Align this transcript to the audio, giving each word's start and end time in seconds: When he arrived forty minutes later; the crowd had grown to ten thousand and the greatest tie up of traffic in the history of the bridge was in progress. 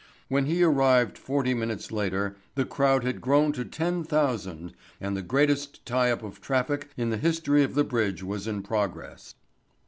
When 0.29 0.47
he 0.47 0.63
arrived 0.63 1.15
forty 1.15 1.53
minutes 1.53 1.91
later; 1.91 2.35
the 2.55 2.65
crowd 2.65 3.03
had 3.03 3.21
grown 3.21 3.51
to 3.51 3.63
ten 3.63 4.03
thousand 4.03 4.73
and 4.99 5.15
the 5.15 5.21
greatest 5.21 5.85
tie 5.85 6.09
up 6.11 6.23
of 6.23 6.41
traffic 6.41 6.89
in 6.97 7.11
the 7.11 7.17
history 7.17 7.61
of 7.63 7.75
the 7.75 7.83
bridge 7.83 8.23
was 8.23 8.47
in 8.47 8.63
progress. 8.63 9.35